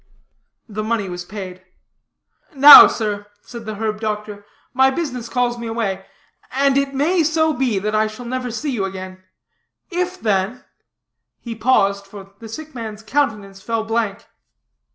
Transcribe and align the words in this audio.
The 0.67 0.83
money 0.83 1.09
was 1.09 1.23
paid. 1.23 1.63
"Now, 2.55 2.87
sir," 2.87 3.27
said 3.43 3.67
the 3.67 3.75
herb 3.75 3.99
doctor, 4.01 4.47
"my 4.73 4.89
business 4.89 5.29
calls 5.29 5.59
me 5.59 5.67
away, 5.67 6.07
and 6.51 6.75
it 6.75 6.95
may 6.95 7.21
so 7.21 7.53
be 7.53 7.77
that 7.77 7.93
I 7.93 8.07
shall 8.07 8.25
never 8.25 8.49
see 8.49 8.71
you 8.71 8.83
again; 8.83 9.21
if 9.91 10.19
then" 10.19 10.65
He 11.45 11.53
paused, 11.53 12.07
for 12.07 12.33
the 12.39 12.49
sick 12.49 12.73
man's 12.73 13.03
countenance 13.03 13.61
fell 13.61 13.83
blank. 13.83 14.25